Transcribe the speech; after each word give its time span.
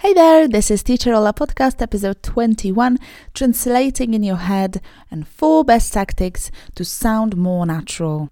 Hey 0.00 0.14
there, 0.14 0.48
this 0.48 0.70
is 0.70 0.82
Teacher 0.82 1.12
Ola 1.12 1.34
Podcast, 1.34 1.82
episode 1.82 2.22
21 2.22 2.96
Translating 3.34 4.14
in 4.14 4.22
Your 4.22 4.36
Head 4.36 4.80
and 5.10 5.28
Four 5.28 5.62
Best 5.62 5.92
Tactics 5.92 6.50
to 6.76 6.86
Sound 6.86 7.36
More 7.36 7.66
Natural. 7.66 8.30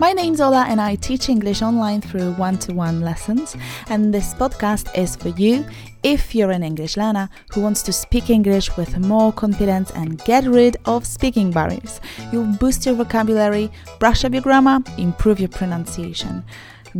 My 0.00 0.14
name's 0.14 0.40
Ola, 0.40 0.64
and 0.66 0.80
I 0.80 0.94
teach 0.94 1.28
English 1.28 1.60
online 1.60 2.00
through 2.00 2.32
one 2.32 2.56
to 2.60 2.72
one 2.72 3.02
lessons. 3.02 3.54
And 3.90 4.14
this 4.14 4.32
podcast 4.32 4.88
is 4.96 5.16
for 5.16 5.28
you 5.28 5.66
if 6.02 6.34
you're 6.34 6.50
an 6.50 6.62
English 6.62 6.96
learner 6.96 7.28
who 7.52 7.60
wants 7.60 7.82
to 7.82 7.92
speak 7.92 8.30
English 8.30 8.74
with 8.78 8.98
more 9.00 9.34
confidence 9.34 9.90
and 9.90 10.18
get 10.24 10.44
rid 10.44 10.78
of 10.86 11.06
speaking 11.06 11.50
barriers. 11.50 12.00
You'll 12.32 12.56
boost 12.56 12.86
your 12.86 12.94
vocabulary, 12.94 13.70
brush 13.98 14.24
up 14.24 14.32
your 14.32 14.40
grammar, 14.40 14.78
improve 14.96 15.40
your 15.40 15.50
pronunciation. 15.50 16.42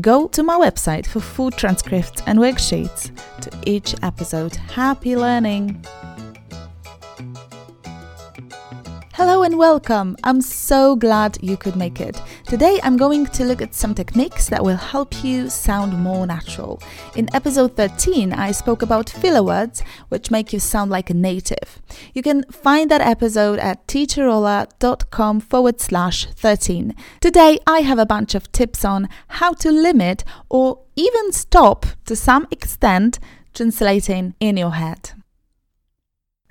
Go 0.00 0.28
to 0.28 0.42
my 0.44 0.54
website 0.54 1.04
for 1.04 1.18
full 1.18 1.50
transcripts 1.50 2.22
and 2.26 2.38
worksheets 2.38 3.10
to 3.40 3.50
each 3.66 3.94
episode. 4.02 4.54
Happy 4.54 5.16
learning! 5.16 5.84
Hello 9.20 9.42
and 9.42 9.58
welcome! 9.58 10.16
I'm 10.24 10.40
so 10.40 10.96
glad 10.96 11.36
you 11.42 11.58
could 11.58 11.76
make 11.76 12.00
it. 12.00 12.18
Today 12.46 12.80
I'm 12.82 12.96
going 12.96 13.26
to 13.26 13.44
look 13.44 13.60
at 13.60 13.74
some 13.74 13.94
techniques 13.94 14.48
that 14.48 14.64
will 14.64 14.78
help 14.78 15.22
you 15.22 15.50
sound 15.50 15.92
more 15.92 16.26
natural. 16.26 16.80
In 17.16 17.28
episode 17.34 17.76
13, 17.76 18.32
I 18.32 18.50
spoke 18.50 18.80
about 18.80 19.10
filler 19.10 19.42
words, 19.42 19.82
which 20.08 20.30
make 20.30 20.54
you 20.54 20.58
sound 20.58 20.90
like 20.90 21.10
a 21.10 21.14
native. 21.14 21.82
You 22.14 22.22
can 22.22 22.44
find 22.44 22.90
that 22.90 23.02
episode 23.02 23.58
at 23.58 23.86
teacherola.com 23.86 25.40
forward 25.40 25.82
slash 25.82 26.24
13. 26.24 26.94
Today 27.20 27.58
I 27.66 27.80
have 27.80 27.98
a 27.98 28.06
bunch 28.06 28.34
of 28.34 28.50
tips 28.52 28.86
on 28.86 29.06
how 29.28 29.52
to 29.52 29.70
limit 29.70 30.24
or 30.48 30.80
even 30.96 31.32
stop, 31.32 31.84
to 32.06 32.16
some 32.16 32.46
extent, 32.50 33.18
translating 33.52 34.32
in 34.40 34.56
your 34.56 34.72
head. 34.72 35.10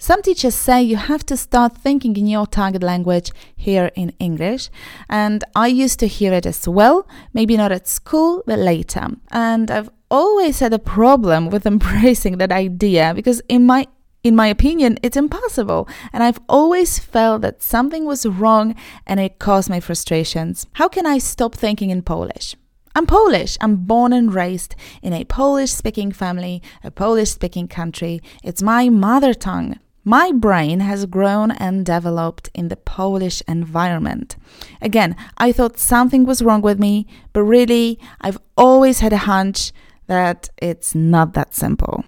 Some 0.01 0.21
teachers 0.21 0.55
say 0.55 0.81
you 0.81 0.95
have 0.95 1.25
to 1.25 1.35
start 1.35 1.75
thinking 1.75 2.15
in 2.15 2.25
your 2.25 2.47
target 2.47 2.81
language 2.81 3.31
here 3.57 3.91
in 3.95 4.13
English, 4.17 4.69
and 5.09 5.43
I 5.57 5.67
used 5.67 5.99
to 5.99 6.07
hear 6.07 6.31
it 6.31 6.45
as 6.45 6.69
well, 6.69 7.05
maybe 7.33 7.57
not 7.57 7.73
at 7.73 7.85
school, 7.85 8.41
but 8.47 8.59
later. 8.59 9.07
And 9.29 9.69
I've 9.69 9.89
always 10.09 10.61
had 10.61 10.71
a 10.71 10.79
problem 10.79 11.49
with 11.49 11.65
embracing 11.73 12.37
that 12.37 12.53
idea 12.53 13.13
because 13.13 13.41
in 13.49 13.65
my 13.65 13.87
in 14.23 14.37
my 14.37 14.47
opinion, 14.47 14.99
it's 15.03 15.17
impossible, 15.17 15.87
and 16.13 16.23
I've 16.23 16.39
always 16.47 16.97
felt 16.97 17.41
that 17.41 17.61
something 17.61 18.05
was 18.05 18.25
wrong 18.25 18.75
and 19.05 19.19
it 19.19 19.37
caused 19.37 19.69
my 19.69 19.81
frustrations. 19.81 20.65
How 20.73 20.87
can 20.87 21.05
I 21.05 21.17
stop 21.17 21.55
thinking 21.55 21.89
in 21.89 22.03
Polish? 22.03 22.55
I'm 22.95 23.05
Polish. 23.05 23.57
I'm 23.59 23.75
born 23.75 24.13
and 24.13 24.33
raised 24.33 24.75
in 25.01 25.11
a 25.11 25.25
Polish 25.25 25.71
speaking 25.71 26.13
family, 26.13 26.61
a 26.85 26.89
Polish 26.89 27.31
speaking 27.31 27.67
country. 27.67 28.21
It's 28.43 28.61
my 28.61 28.87
mother 28.89 29.33
tongue. 29.33 29.77
My 30.09 30.31
brain 30.31 30.79
has 30.79 31.05
grown 31.05 31.51
and 31.51 31.85
developed 31.85 32.49
in 32.55 32.69
the 32.69 32.75
Polish 32.75 33.43
environment. 33.47 34.37
Again, 34.81 35.15
I 35.37 35.51
thought 35.51 35.77
something 35.77 36.25
was 36.25 36.41
wrong 36.41 36.61
with 36.61 36.79
me, 36.79 37.05
but 37.31 37.43
really, 37.43 37.99
I've 38.19 38.39
always 38.57 39.01
had 39.01 39.13
a 39.13 39.27
hunch 39.29 39.71
that 40.07 40.49
it's 40.57 40.95
not 40.95 41.35
that 41.35 41.53
simple. 41.53 42.05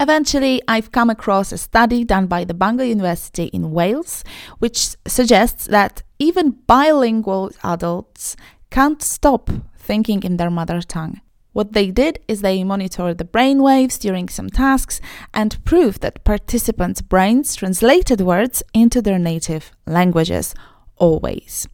Eventually, 0.00 0.62
I've 0.66 0.90
come 0.90 1.10
across 1.10 1.52
a 1.52 1.58
study 1.58 2.02
done 2.02 2.28
by 2.28 2.44
the 2.44 2.54
Bangor 2.54 2.84
University 2.84 3.50
in 3.52 3.72
Wales, 3.72 4.24
which 4.58 4.96
suggests 5.06 5.66
that 5.66 6.02
even 6.18 6.52
bilingual 6.66 7.50
adults 7.62 8.36
can't 8.70 9.02
stop 9.02 9.50
thinking 9.76 10.22
in 10.22 10.38
their 10.38 10.50
mother 10.50 10.80
tongue. 10.80 11.20
What 11.58 11.72
they 11.72 11.90
did 11.90 12.20
is 12.28 12.40
they 12.40 12.62
monitored 12.62 13.18
the 13.18 13.24
brain 13.24 13.60
waves 13.64 13.98
during 13.98 14.28
some 14.28 14.48
tasks 14.48 15.00
and 15.34 15.58
proved 15.64 16.02
that 16.02 16.22
participants' 16.22 17.02
brains 17.02 17.56
translated 17.56 18.20
words 18.20 18.62
into 18.72 19.02
their 19.02 19.18
native 19.18 19.72
languages 19.84 20.54
always. 20.98 21.66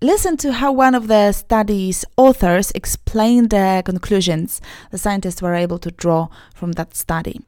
Listen 0.00 0.36
to 0.36 0.52
how 0.52 0.70
one 0.70 0.94
of 0.94 1.08
the 1.08 1.32
study's 1.32 2.04
authors 2.16 2.70
explained 2.70 3.50
the 3.50 3.82
conclusions 3.84 4.60
the 4.92 4.98
scientists 4.98 5.42
were 5.42 5.56
able 5.56 5.80
to 5.80 5.90
draw 5.90 6.28
from 6.54 6.70
that 6.74 6.94
study. 6.94 7.40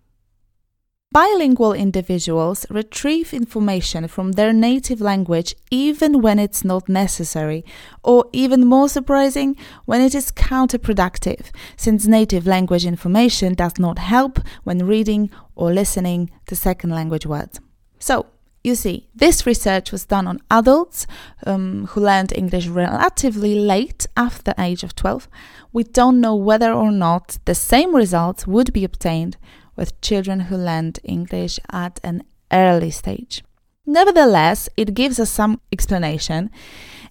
Bilingual 1.15 1.75
individuals 1.75 2.67
retrieve 2.71 3.33
information 3.33 4.09
from 4.09 4.33
their 4.33 4.53
native 4.53 5.01
language 5.01 5.55
even 5.71 6.21
when 6.21 6.41
it's 6.41 6.65
not 6.65 6.89
necessary, 6.89 7.65
or 8.03 8.25
even 8.33 8.67
more 8.67 8.89
surprising, 8.89 9.57
when 9.85 10.01
it 10.01 10.13
is 10.13 10.33
counterproductive, 10.33 11.53
since 11.77 12.09
native 12.09 12.49
language 12.49 12.85
information 12.85 13.55
does 13.55 13.79
not 13.79 14.01
help 14.01 14.41
when 14.65 14.89
reading 14.89 15.31
or 15.55 15.73
listening 15.73 16.31
to 16.49 16.57
second 16.57 16.91
language 16.91 17.27
words. 17.27 17.61
So, 18.01 18.27
you 18.65 18.75
see, 18.75 19.09
this 19.15 19.47
research 19.47 19.93
was 19.93 20.07
done 20.07 20.27
on 20.27 20.41
adults 20.51 21.07
um, 21.47 21.87
who 21.91 22.01
learned 22.01 22.33
English 22.37 22.67
relatively 22.67 23.55
late 23.55 24.05
after 24.17 24.43
the 24.43 24.61
age 24.61 24.83
of 24.83 24.97
12. 24.97 25.29
We 25.73 25.85
don't 25.85 26.21
know 26.21 26.35
whether 26.35 26.73
or 26.73 26.91
not 26.91 27.39
the 27.45 27.55
same 27.55 27.95
results 27.95 28.49
would 28.49 28.73
be 28.73 28.83
obtained 28.83 29.37
with 29.77 30.01
children 30.01 30.41
who 30.41 30.57
learned 30.57 31.01
English 31.05 31.59
at 31.71 32.01
an 32.03 32.23
early 32.53 32.91
stage. 32.91 33.43
Nevertheless, 33.87 34.69
it 34.77 34.95
gives 34.95 35.21
us 35.21 35.31
some 35.31 35.61
explanation. 35.73 36.51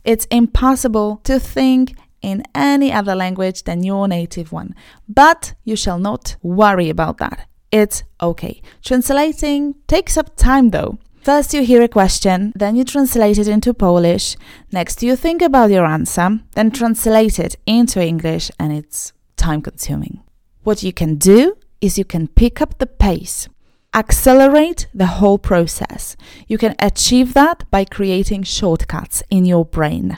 It's 0.03 0.25
impossible 0.25 1.21
to 1.23 1.39
think 1.39 1.95
in 2.21 2.43
any 2.55 2.91
other 2.91 3.15
language 3.15 3.63
than 3.63 3.83
your 3.83 4.07
native 4.07 4.51
one, 4.51 4.73
but 5.07 5.53
you 5.63 5.75
shall 5.75 5.99
not 5.99 6.35
worry 6.41 6.89
about 6.89 7.17
that. 7.17 7.47
It's 7.71 8.03
okay. 8.21 8.61
Translating 8.83 9.75
takes 9.87 10.17
up 10.17 10.35
time 10.35 10.69
though. 10.69 10.97
First, 11.21 11.53
you 11.53 11.63
hear 11.63 11.81
a 11.81 11.87
question, 11.87 12.51
then 12.53 12.75
you 12.75 12.83
translate 12.83 13.37
it 13.37 13.47
into 13.47 13.73
Polish. 13.73 14.35
Next, 14.73 15.01
you 15.01 15.15
think 15.15 15.41
about 15.41 15.71
your 15.71 15.85
answer, 15.85 16.39
then 16.53 16.69
translate 16.69 17.39
it 17.39 17.55
into 17.65 18.05
English, 18.05 18.51
and 18.59 18.73
it's 18.73 19.13
time 19.37 19.61
consuming. 19.61 20.21
What 20.63 20.83
you 20.83 20.91
can 20.91 21.15
do 21.15 21.55
is 21.83 21.97
you 21.97 22.05
can 22.05 22.29
pick 22.29 22.61
up 22.61 22.79
the 22.79 22.87
pace, 22.87 23.49
accelerate 23.93 24.87
the 24.93 25.19
whole 25.19 25.37
process. 25.37 26.15
You 26.47 26.57
can 26.57 26.75
achieve 26.79 27.33
that 27.33 27.69
by 27.69 27.83
creating 27.83 28.43
shortcuts 28.43 29.21
in 29.29 29.43
your 29.43 29.65
brain. 29.65 30.17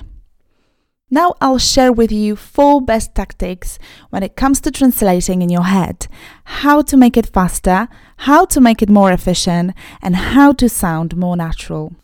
Now 1.10 1.34
I'll 1.42 1.58
share 1.58 1.92
with 1.92 2.12
you 2.12 2.36
four 2.36 2.82
best 2.82 3.16
tactics 3.16 3.80
when 4.12 4.22
it 4.22 4.36
comes 4.36 4.62
to 4.62 4.72
translating 4.72 5.42
in 5.42 5.50
your 5.50 5.64
head, 5.64 6.08
how 6.44 6.84
to 6.84 6.96
make 6.96 7.18
it 7.18 7.34
faster, 7.34 7.88
how 8.18 8.46
to 8.46 8.62
make 8.62 8.84
it 8.84 8.90
more 8.90 9.12
efficient, 9.12 9.74
and 10.04 10.16
how 10.16 10.54
to 10.54 10.70
sound 10.70 11.18
more 11.18 11.36
natural. 11.36 11.96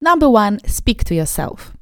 Number 0.00 0.28
one, 0.28 0.58
speak 0.66 1.04
to 1.04 1.14
yourself. 1.14 1.73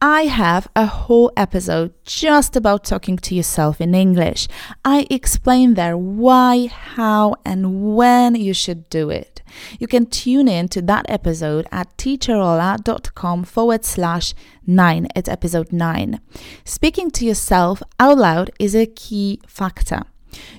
I 0.00 0.22
have 0.22 0.68
a 0.74 0.86
whole 0.86 1.32
episode 1.36 1.92
just 2.04 2.56
about 2.56 2.84
talking 2.84 3.16
to 3.18 3.34
yourself 3.34 3.80
in 3.80 3.94
English. 3.94 4.48
I 4.84 5.06
explain 5.10 5.74
there 5.74 5.96
why, 5.96 6.66
how, 6.66 7.36
and 7.44 7.94
when 7.94 8.34
you 8.34 8.54
should 8.54 8.88
do 8.88 9.10
it. 9.10 9.42
You 9.78 9.86
can 9.86 10.06
tune 10.06 10.48
in 10.48 10.68
to 10.68 10.82
that 10.82 11.06
episode 11.08 11.66
at 11.72 11.96
teacherola.com 11.96 13.44
forward 13.44 13.84
slash 13.84 14.34
nine. 14.66 15.08
It's 15.16 15.28
episode 15.28 15.72
nine. 15.72 16.20
Speaking 16.64 17.10
to 17.12 17.24
yourself 17.24 17.82
out 17.98 18.18
loud 18.18 18.50
is 18.58 18.74
a 18.74 18.86
key 18.86 19.40
factor. 19.46 20.02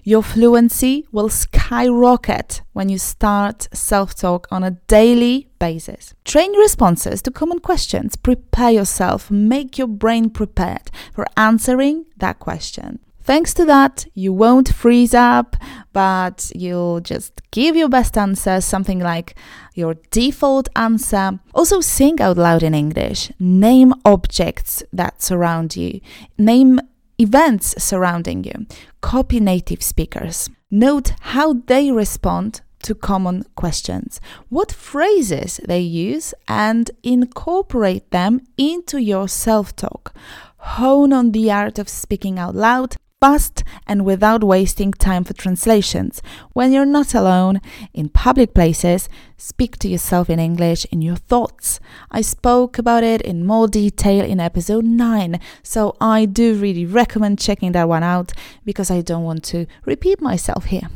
Your 0.04 0.22
fluency 0.22 1.06
will 1.12 1.30
skyrocket 1.30 2.62
when 2.74 2.90
you 2.90 2.98
start 2.98 3.68
self 3.74 4.16
talk 4.16 4.48
on 4.52 4.64
a 4.64 4.72
daily 4.88 5.51
basis. 5.62 6.16
Train 6.26 6.52
responses 6.58 7.22
to 7.22 7.32
common 7.32 7.60
questions. 7.60 8.16
Prepare 8.16 8.72
yourself, 8.72 9.30
make 9.30 9.78
your 9.78 9.88
brain 9.88 10.32
prepared 10.32 10.90
for 11.14 11.26
answering 11.38 12.06
that 12.18 12.40
question. 12.40 13.00
Thanks 13.24 13.54
to 13.54 13.66
that, 13.66 14.08
you 14.16 14.34
won't 14.34 14.74
freeze 14.74 15.14
up, 15.14 15.56
but 15.94 16.52
you'll 16.56 17.00
just 17.00 17.40
give 17.52 17.76
your 17.76 17.88
best 17.88 18.18
answer, 18.18 18.60
something 18.60 19.00
like 19.00 19.36
your 19.76 19.94
default 20.10 20.68
answer. 20.76 21.40
Also, 21.54 21.80
sing 21.82 22.20
out 22.20 22.38
loud 22.38 22.64
in 22.64 22.74
English. 22.74 23.32
Name 23.40 23.94
objects 24.04 24.82
that 24.92 25.22
surround 25.22 25.76
you. 25.76 26.02
Name 26.40 26.80
events 27.20 27.76
surrounding 27.78 28.44
you. 28.44 28.66
Copy 29.02 29.40
native 29.40 29.84
speakers. 29.84 30.50
Note 30.72 31.14
how 31.34 31.54
they 31.68 31.92
respond 31.92 32.62
to 32.84 32.96
common 32.96 33.44
questions, 33.56 34.20
what 34.50 34.72
phrases 34.72 35.60
they 35.66 35.80
use, 35.80 36.34
and 36.48 36.92
incorporate 37.04 38.10
them 38.12 38.42
into 38.58 38.98
your 38.98 39.28
self 39.28 39.76
talk. 39.76 40.14
Hone 40.58 41.12
on 41.14 41.32
the 41.32 41.52
art 41.52 41.80
of 41.80 41.90
speaking 41.90 42.38
out 42.38 42.56
loud. 42.56 42.98
fast 43.22 43.64
and 43.86 44.04
without 44.04 44.44
wasting 44.44 44.92
time 44.92 45.24
for 45.24 45.34
translations. 45.34 46.24
When 46.54 46.72
you're 46.72 46.88
not 46.88 47.14
alone 47.14 47.62
in 47.94 48.10
public 48.10 48.56
places, 48.56 49.08
speak 49.38 49.78
to 49.78 49.88
yourself 49.88 50.28
in 50.28 50.40
English 50.40 50.86
in 50.86 51.04
your 51.04 51.18
thoughts. 51.18 51.80
I 52.10 52.22
spoke 52.22 52.80
about 52.80 53.04
it 53.04 53.22
in 53.22 53.46
more 53.46 53.68
detail 53.68 54.26
in 54.26 54.40
episode 54.40 54.86
9, 54.86 55.40
so 55.62 55.96
I 56.02 56.26
do 56.26 56.56
really 56.56 56.86
recommend 56.86 57.38
checking 57.38 57.74
that 57.74 57.88
one 57.88 58.04
out 58.04 58.34
because 58.66 58.90
I 58.90 59.02
don't 59.02 59.24
want 59.24 59.44
to 59.46 59.68
repeat 59.86 60.20
myself 60.20 60.66
here. 60.66 60.90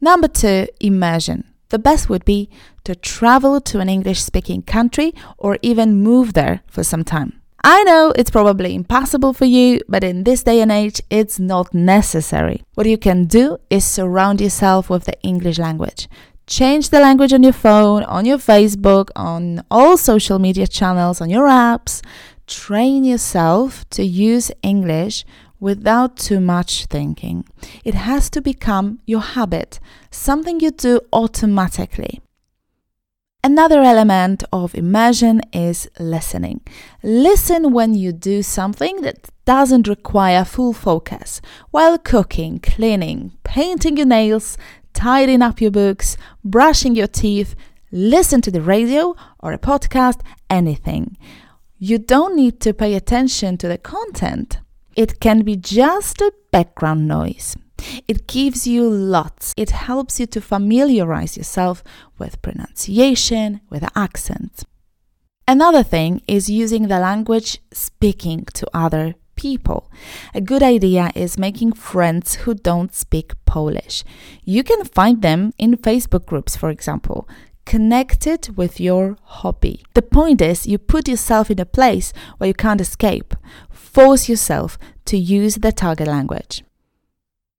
Number 0.00 0.28
2, 0.28 0.68
immersion. 0.80 1.44
The 1.70 1.78
best 1.78 2.08
would 2.08 2.24
be 2.24 2.48
to 2.84 2.94
travel 2.94 3.60
to 3.62 3.80
an 3.80 3.88
English 3.88 4.22
speaking 4.22 4.62
country 4.62 5.14
or 5.36 5.58
even 5.62 6.02
move 6.02 6.34
there 6.34 6.62
for 6.68 6.84
some 6.84 7.02
time. 7.02 7.40
I 7.64 7.82
know 7.82 8.12
it's 8.14 8.30
probably 8.30 8.74
impossible 8.74 9.32
for 9.32 9.46
you, 9.46 9.80
but 9.88 10.04
in 10.04 10.22
this 10.22 10.44
day 10.44 10.60
and 10.60 10.70
age, 10.70 11.02
it's 11.10 11.40
not 11.40 11.74
necessary. 11.74 12.62
What 12.74 12.86
you 12.86 12.96
can 12.96 13.24
do 13.24 13.58
is 13.70 13.84
surround 13.84 14.40
yourself 14.40 14.88
with 14.88 15.04
the 15.04 15.20
English 15.22 15.58
language. 15.58 16.08
Change 16.46 16.90
the 16.90 17.00
language 17.00 17.32
on 17.32 17.42
your 17.42 17.52
phone, 17.52 18.04
on 18.04 18.24
your 18.24 18.38
Facebook, 18.38 19.08
on 19.16 19.64
all 19.68 19.96
social 19.96 20.38
media 20.38 20.68
channels, 20.68 21.20
on 21.20 21.28
your 21.28 21.48
apps. 21.48 22.02
Train 22.46 23.02
yourself 23.02 23.88
to 23.90 24.04
use 24.04 24.52
English 24.62 25.24
without 25.60 26.16
too 26.16 26.40
much 26.40 26.86
thinking. 26.86 27.44
It 27.84 27.94
has 27.94 28.30
to 28.30 28.40
become 28.40 29.00
your 29.06 29.20
habit, 29.20 29.80
something 30.10 30.60
you 30.60 30.70
do 30.70 31.00
automatically. 31.12 32.20
Another 33.44 33.80
element 33.80 34.42
of 34.52 34.74
immersion 34.74 35.40
is 35.52 35.88
listening. 36.00 36.62
Listen 37.04 37.72
when 37.72 37.94
you 37.94 38.12
do 38.12 38.42
something 38.42 39.02
that 39.02 39.28
doesn't 39.44 39.86
require 39.86 40.44
full 40.44 40.72
focus. 40.72 41.40
While 41.70 41.96
cooking, 41.96 42.58
cleaning, 42.58 43.38
painting 43.44 43.98
your 43.98 44.06
nails, 44.06 44.58
tidying 44.94 45.42
up 45.42 45.60
your 45.60 45.70
books, 45.70 46.16
brushing 46.44 46.96
your 46.96 47.06
teeth, 47.06 47.54
listen 47.92 48.40
to 48.40 48.50
the 48.50 48.62
radio 48.62 49.14
or 49.38 49.52
a 49.52 49.58
podcast, 49.58 50.22
anything. 50.50 51.16
You 51.78 51.98
don't 51.98 52.34
need 52.34 52.58
to 52.62 52.74
pay 52.74 52.94
attention 52.94 53.58
to 53.58 53.68
the 53.68 53.78
content. 53.78 54.58
It 54.96 55.20
can 55.20 55.42
be 55.42 55.56
just 55.56 56.22
a 56.22 56.32
background 56.50 57.06
noise. 57.06 57.54
It 58.08 58.26
gives 58.26 58.66
you 58.66 58.88
lots. 58.88 59.52
It 59.56 59.70
helps 59.70 60.18
you 60.18 60.26
to 60.26 60.40
familiarize 60.40 61.36
yourself 61.36 61.84
with 62.18 62.40
pronunciation, 62.40 63.60
with 63.68 63.84
accent. 63.94 64.64
Another 65.46 65.82
thing 65.82 66.22
is 66.26 66.48
using 66.50 66.88
the 66.88 66.98
language 66.98 67.58
speaking 67.72 68.46
to 68.54 68.66
other 68.72 69.14
people. 69.36 69.90
A 70.34 70.40
good 70.40 70.62
idea 70.62 71.12
is 71.14 71.38
making 71.38 71.72
friends 71.72 72.34
who 72.36 72.54
don't 72.54 72.94
speak 72.94 73.34
Polish. 73.44 74.02
You 74.44 74.64
can 74.64 74.84
find 74.84 75.20
them 75.20 75.52
in 75.58 75.76
Facebook 75.76 76.24
groups, 76.24 76.56
for 76.56 76.70
example. 76.70 77.28
Connect 77.66 78.26
it 78.28 78.56
with 78.56 78.80
your 78.80 79.18
hobby. 79.24 79.82
The 79.94 80.00
point 80.00 80.40
is, 80.40 80.66
you 80.66 80.78
put 80.78 81.08
yourself 81.08 81.50
in 81.50 81.60
a 81.60 81.66
place 81.66 82.12
where 82.38 82.48
you 82.48 82.54
can't 82.54 82.80
escape. 82.80 83.34
Force 83.68 84.28
yourself 84.28 84.78
to 85.06 85.16
use 85.18 85.56
the 85.56 85.72
target 85.72 86.06
language. 86.06 86.62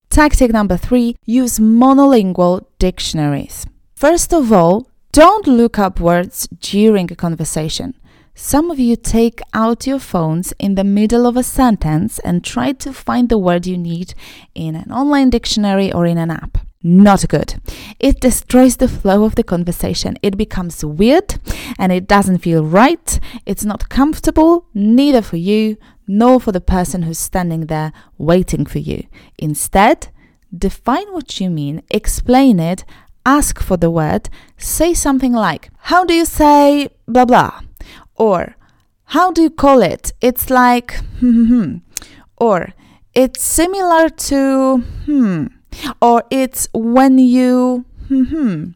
Tactic 0.09 0.51
number 0.51 0.77
three 0.77 1.18
use 1.25 1.59
monolingual 1.59 2.65
dictionaries. 2.80 3.65
First 3.95 4.33
of 4.33 4.51
all, 4.54 4.88
don't 5.12 5.45
look 5.45 5.77
up 5.77 6.00
words 6.00 6.48
during 6.62 7.12
a 7.12 7.15
conversation. 7.15 7.94
Some 8.33 8.71
of 8.71 8.80
you 8.80 8.95
take 8.95 9.42
out 9.54 9.88
your 9.88 10.00
phones 10.00 10.54
in 10.59 10.75
the 10.75 10.83
middle 10.83 11.25
of 11.25 11.36
a 11.36 11.44
sentence 11.44 12.19
and 12.19 12.44
try 12.44 12.71
to 12.71 12.94
find 12.94 13.27
the 13.27 13.38
word 13.38 13.65
you 13.65 13.77
need 13.77 14.13
in 14.56 14.75
an 14.75 14.92
online 14.92 15.31
dictionary 15.31 15.92
or 15.92 16.06
in 16.06 16.18
an 16.18 16.31
app. 16.31 16.59
Not 16.83 17.27
good. 17.27 17.56
It 18.00 18.19
destroys 18.19 18.77
the 18.77 18.88
flow 18.88 19.24
of 19.24 19.35
the 19.35 19.44
conversation. 19.44 20.18
It 20.21 20.38
becomes 20.38 20.85
weird 20.85 21.39
and 21.79 21.91
it 21.91 22.07
doesn't 22.07 22.39
feel 22.39 22.63
right. 22.63 23.19
It's 23.45 23.65
not 23.65 23.89
comfortable, 23.89 24.68
neither 24.74 25.21
for 25.21 25.38
you 25.38 25.77
nor 26.07 26.39
for 26.39 26.51
the 26.51 26.62
person 26.62 27.01
who's 27.01 27.19
standing 27.19 27.65
there 27.65 27.91
waiting 28.18 28.65
for 28.65 28.79
you. 28.79 29.07
Instead, 29.38 30.09
define 30.56 31.12
what 31.12 31.39
you 31.41 31.50
mean, 31.50 31.81
explain 31.89 32.59
it, 32.59 32.85
ask 33.25 33.59
for 33.59 33.75
the 33.75 33.91
word, 33.91 34.30
say 34.56 34.94
something 34.94 35.33
like, 35.33 35.69
How 35.80 36.06
do 36.06 36.13
you 36.13 36.25
say 36.25 36.89
blah 37.07 37.25
blah? 37.25 37.62
Or, 38.15 38.56
How 39.06 39.31
do 39.31 39.41
you 39.41 39.50
call 39.50 39.81
it? 39.81 40.13
It's 40.21 40.50
like, 40.50 40.94
hmm, 41.19 41.31
hmm, 41.31 41.45
hmm. 41.45 41.77
Or, 42.38 42.69
It's 43.13 43.44
similar 43.44 44.09
to, 44.09 44.77
hmm. 45.06 45.47
Or, 46.02 46.24
It's 46.30 46.68
when 46.74 47.18
you, 47.18 47.86
hmm. 48.08 48.72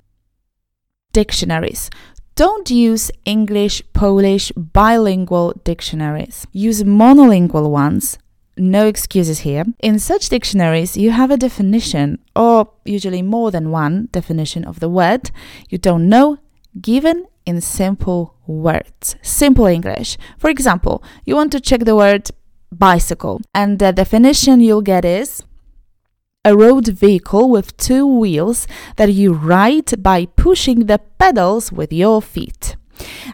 Dictionaries. 1.14 1.90
Don't 2.36 2.72
use 2.72 3.12
English, 3.26 3.84
Polish, 3.94 4.52
bilingual 4.54 5.54
dictionaries. 5.64 6.48
Use 6.54 6.84
monolingual 6.84 7.70
ones. 7.70 8.18
No 8.58 8.88
excuses 8.88 9.40
here. 9.40 9.66
In 9.80 10.00
such 10.00 10.30
dictionaries, 10.30 10.96
you 10.96 11.12
have 11.12 11.32
a 11.32 11.38
definition, 11.38 12.20
or 12.36 12.70
usually 12.86 13.22
more 13.22 13.52
than 13.52 13.72
one 13.72 14.08
definition 14.12 14.64
of 14.66 14.80
the 14.80 14.90
word 14.90 15.32
you 15.70 15.78
don't 15.78 16.08
know, 16.08 16.38
given 16.80 17.26
in 17.46 17.60
simple 17.62 18.36
words, 18.48 19.16
simple 19.22 19.66
English. 19.66 20.18
For 20.38 20.50
example, 20.50 21.04
you 21.26 21.36
want 21.36 21.52
to 21.54 21.60
check 21.60 21.82
the 21.82 21.96
word 21.96 22.30
bicycle, 22.72 23.42
and 23.54 23.80
the 23.80 23.92
definition 23.92 24.62
you'll 24.62 24.82
get 24.82 25.06
is 25.06 25.44
a 26.44 26.58
road 26.58 26.88
vehicle 26.88 27.50
with 27.50 27.78
two 27.78 28.06
wheels 28.06 28.68
that 28.96 29.14
you 29.14 29.32
ride 29.32 30.02
by 30.02 30.26
pushing 30.26 30.88
the 30.88 31.00
pedals 31.20 31.72
with 31.72 31.94
your 31.94 32.22
feet. 32.22 32.76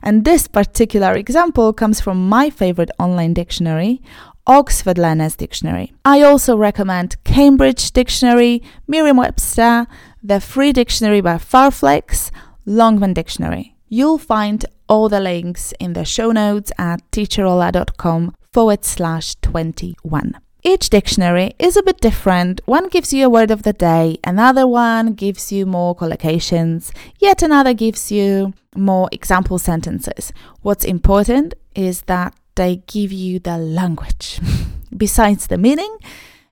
And 0.02 0.26
this 0.26 0.48
particular 0.48 1.14
example 1.14 1.72
comes 1.74 2.02
from 2.02 2.28
my 2.28 2.50
favorite 2.50 2.92
online 3.00 3.34
dictionary, 3.34 4.02
Oxford 4.46 4.98
Learner's 4.98 5.36
Dictionary. 5.36 5.94
I 6.06 6.22
also 6.22 6.58
recommend 6.58 7.22
Cambridge 7.24 7.92
Dictionary, 7.92 8.62
Merriam 8.88 9.18
Webster, 9.18 9.88
the 10.22 10.40
free 10.40 10.74
dictionary 10.74 11.22
by 11.22 11.36
Farlex, 11.36 12.32
Longman 12.66 13.14
Dictionary. 13.14 13.76
You'll 13.90 14.18
find 14.18 14.66
all 14.90 15.08
the 15.08 15.20
links 15.20 15.74
in 15.80 15.94
the 15.94 16.06
show 16.06 16.32
notes 16.32 16.72
at 16.78 17.10
teacherola.com 17.12 18.36
forward 18.52 18.84
slash 18.84 19.36
21. 19.36 20.38
Each 20.68 20.90
dictionary 20.90 21.56
is 21.60 21.78
a 21.78 21.82
bit 21.82 22.02
different. 22.02 22.60
One 22.66 22.90
gives 22.90 23.14
you 23.14 23.26
a 23.26 23.30
word 23.30 23.52
of 23.52 23.64
the 23.64 23.72
day, 23.72 24.18
another 24.26 24.68
one 24.68 25.14
gives 25.14 25.50
you 25.50 25.66
more 25.66 25.96
collocations, 25.96 26.92
yet 27.20 27.42
another 27.42 27.74
gives 27.74 28.12
you 28.12 28.54
more 28.76 29.08
example 29.14 29.60
sentences. 29.60 30.34
What's 30.64 30.84
important 30.84 31.54
is 31.74 32.02
that 32.08 32.36
they 32.56 32.84
give 32.86 33.14
you 33.14 33.40
the 33.40 33.58
language. 33.58 34.42
Besides 34.98 35.48
the 35.48 35.58
meaning, 35.58 36.00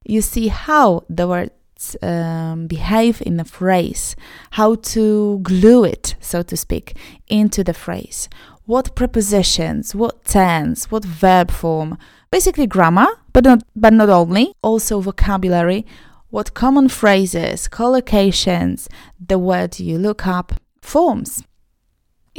you 0.06 0.22
see 0.22 0.48
how 0.48 1.04
the 1.10 1.28
words 1.28 1.98
um, 2.02 2.68
behave 2.68 3.22
in 3.22 3.38
a 3.42 3.44
phrase, 3.44 4.16
how 4.52 4.76
to 4.96 5.40
glue 5.40 5.84
it, 5.84 6.16
so 6.22 6.42
to 6.42 6.56
speak, 6.56 6.96
into 7.28 7.66
the 7.66 7.74
phrase. 7.74 8.30
What 8.64 8.96
prepositions, 8.96 9.94
what 9.94 10.24
tense, 10.24 10.90
what 10.90 11.04
verb 11.04 11.52
form, 11.52 11.98
basically 12.36 12.68
grammar, 12.68 13.08
but 13.32 13.46
not 13.46 13.64
but 13.78 13.94
not 13.94 14.10
only, 14.10 14.54
also 14.62 15.00
vocabulary, 15.00 15.86
what 16.32 16.54
common 16.54 16.90
phrases, 16.90 17.70
collocations, 17.70 18.90
the 19.30 19.40
word 19.40 19.80
you 19.80 19.98
look 19.98 20.28
up, 20.28 20.48
forms. 20.82 21.46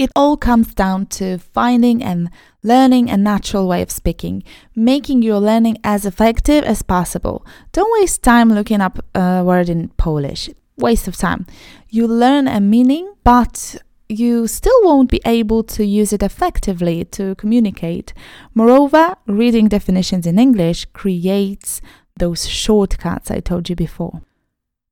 It 0.02 0.10
all 0.14 0.36
comes 0.36 0.74
down 0.74 1.06
to 1.18 1.38
finding 1.38 2.02
and 2.04 2.28
learning 2.62 3.08
a 3.08 3.16
natural 3.16 3.66
way 3.66 3.80
of 3.80 3.90
speaking, 3.90 4.42
making 4.74 5.22
your 5.22 5.40
learning 5.40 5.78
as 5.82 6.04
effective 6.04 6.62
as 6.64 6.82
possible. 6.82 7.46
Don't 7.72 7.94
waste 7.98 8.22
time 8.22 8.50
looking 8.52 8.82
up 8.82 8.98
a 9.14 9.42
word 9.42 9.70
in 9.70 9.88
Polish. 9.96 10.50
Waste 10.76 11.08
of 11.08 11.16
time. 11.16 11.46
You 11.88 12.06
learn 12.06 12.46
a 12.48 12.60
meaning, 12.60 13.14
but 13.24 13.76
you 14.08 14.46
still 14.46 14.78
won't 14.82 15.10
be 15.10 15.20
able 15.24 15.62
to 15.62 15.84
use 15.84 16.12
it 16.12 16.22
effectively 16.22 17.04
to 17.06 17.34
communicate. 17.36 18.12
Moreover, 18.54 19.16
reading 19.26 19.68
definitions 19.68 20.26
in 20.26 20.38
English 20.38 20.86
creates 20.92 21.80
those 22.16 22.48
shortcuts 22.48 23.30
I 23.30 23.40
told 23.40 23.68
you 23.68 23.76
before. 23.76 24.22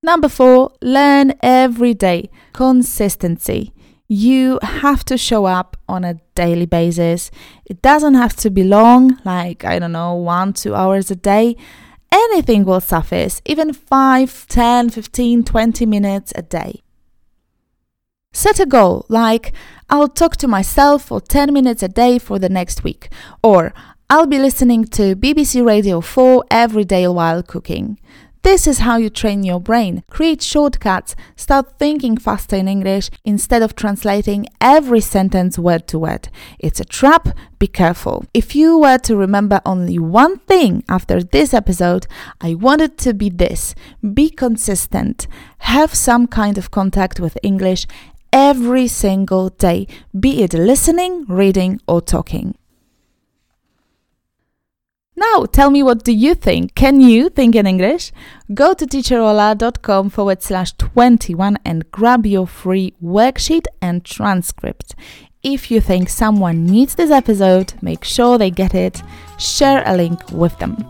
Number 0.03 0.29
four, 0.29 0.73
learn 0.83 1.33
every 1.43 1.95
day. 1.95 2.29
Consistency. 2.53 3.73
You 4.07 4.59
have 4.63 5.03
to 5.07 5.17
show 5.17 5.47
up 5.47 5.79
on 5.89 6.05
a 6.05 6.21
daily 6.35 6.67
basis. 6.67 7.31
It 7.65 7.81
doesn't 7.81 8.15
have 8.15 8.37
to 8.37 8.51
be 8.51 8.65
long, 8.65 9.19
like, 9.25 9.65
I 9.65 9.79
don't 9.79 9.93
know, 9.93 10.15
one, 10.15 10.53
two 10.53 10.75
hours 10.75 11.11
a 11.11 11.17
day. 11.17 11.57
Anything 12.13 12.65
will 12.65 12.83
suffice, 12.83 13.41
even 13.47 13.73
5, 13.73 14.47
10, 14.47 14.91
15, 14.91 15.43
20 15.43 15.87
minutes 15.87 16.33
a 16.37 16.43
day. 16.43 16.83
Set 18.37 18.59
a 18.59 18.67
goal 18.67 19.07
like 19.09 19.53
I'll 19.89 20.09
talk 20.09 20.37
to 20.39 20.49
myself 20.49 21.05
for 21.05 21.21
10 21.21 21.53
minutes 21.53 21.85
a 21.85 21.89
day 21.89 22.19
for 22.19 22.41
the 22.41 22.49
next 22.49 22.83
week, 22.83 23.09
or 23.45 23.73
I'll 24.11 24.27
be 24.27 24.41
listening 24.41 24.87
to 24.87 25.15
BBC 25.15 25.65
Radio 25.65 26.01
4 26.01 26.45
every 26.51 26.85
day 26.85 27.07
while 27.07 27.45
cooking. 27.45 27.97
This 28.43 28.67
is 28.67 28.81
how 28.81 28.97
you 28.97 29.09
train 29.09 29.45
your 29.45 29.61
brain. 29.61 30.03
Create 30.11 30.43
shortcuts. 30.43 31.15
Start 31.37 31.79
thinking 31.79 32.19
faster 32.19 32.57
in 32.57 32.67
English 32.67 33.09
instead 33.25 33.63
of 33.63 33.77
translating 33.77 34.47
every 34.61 35.01
sentence 35.01 35.57
word 35.57 35.87
to 35.87 35.99
word. 36.01 36.29
It's 36.59 36.81
a 36.81 36.85
trap. 36.85 37.29
Be 37.59 37.69
careful. 37.69 38.27
If 38.35 38.55
you 38.55 38.79
were 38.79 38.99
to 38.99 39.17
remember 39.17 39.63
only 39.65 39.99
one 39.99 40.41
thing 40.41 40.83
after 40.91 41.23
this 41.23 41.55
episode, 41.55 42.07
I 42.41 42.55
want 42.55 42.83
it 42.83 42.99
to 42.99 43.15
be 43.15 43.31
this 43.31 43.75
be 44.13 44.29
consistent. 44.29 45.27
Have 45.59 45.95
some 45.95 46.27
kind 46.27 46.59
of 46.59 46.71
contact 46.71 47.21
with 47.21 47.39
English 47.43 47.87
every 48.35 48.89
single 48.89 49.49
day, 49.49 49.87
be 50.19 50.43
it 50.43 50.53
listening, 50.53 51.25
reading, 51.29 51.81
or 51.87 52.01
talking. 52.01 52.57
Now, 55.17 55.45
tell 55.45 55.71
me 55.71 55.85
what 55.85 56.03
do 56.03 56.13
you 56.13 56.35
think? 56.35 56.75
Can 56.75 57.01
you 57.01 57.29
think 57.29 57.55
in 57.55 57.69
English? 57.69 58.11
Go 58.53 58.75
to 58.75 58.85
teacherola.com 58.85 60.11
forward 60.11 60.43
slash 60.43 60.73
21 60.73 61.59
and 61.65 61.89
grab 61.93 62.27
your 62.27 62.49
free 62.49 62.93
worksheet 63.01 63.67
and 63.81 64.05
transcript. 64.05 64.97
If 65.45 65.71
you 65.71 65.81
think 65.81 66.09
someone 66.09 66.67
needs 66.67 66.97
this 66.97 67.13
episode, 67.13 67.75
make 67.83 68.03
sure 68.03 68.37
they 68.37 68.51
get 68.51 68.75
it. 68.75 69.01
Share 69.39 69.85
a 69.87 69.97
link 69.97 70.19
with 70.33 70.59
them. 70.59 70.85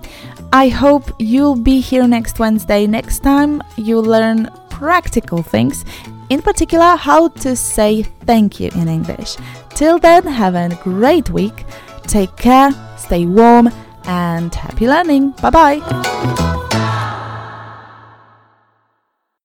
I 0.55 0.69
hope 0.69 1.11
you'll 1.19 1.61
be 1.61 1.81
here 1.81 2.09
next 2.09 2.39
Wednesday. 2.39 2.87
Next 2.87 3.19
time, 3.19 3.63
you'll 3.77 4.05
learn 4.05 4.49
practical 4.71 5.43
things, 5.43 5.85
in 6.29 6.43
particular, 6.43 6.97
how 6.97 7.29
to 7.29 7.57
say 7.57 8.03
thank 8.03 8.61
you 8.61 8.71
in 8.75 8.89
English. 8.89 9.37
Till 9.71 9.99
then, 9.99 10.25
have 10.27 10.55
a 10.55 10.75
great 10.83 11.31
week. 11.31 11.65
Take 12.07 12.37
care, 12.37 12.71
stay 12.97 13.27
warm 13.27 13.71
and 14.07 14.55
happy 14.55 14.87
learning. 14.87 15.31
Bye 15.43 15.51
bye. 15.51 16.51